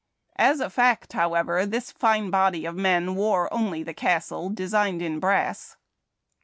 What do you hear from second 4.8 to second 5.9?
in brass.